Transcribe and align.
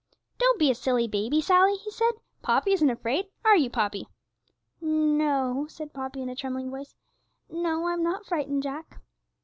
'Don't 0.39 0.57
be 0.57 0.71
a 0.71 0.73
silly 0.73 1.07
baby, 1.07 1.39
Sally,' 1.39 1.75
he 1.75 1.91
said. 1.91 2.13
'Poppy 2.41 2.73
isn't 2.73 2.89
afraid; 2.89 3.27
are 3.45 3.55
you, 3.55 3.69
Poppy?' 3.69 4.07
'No,' 4.81 5.67
said 5.69 5.93
Poppy, 5.93 6.23
in 6.23 6.29
a 6.29 6.35
trembling 6.35 6.71
voice; 6.71 6.95
'no, 7.51 7.85
I'm 7.87 8.01
not 8.01 8.25
frightened, 8.25 8.63
Jack.' 8.63 8.99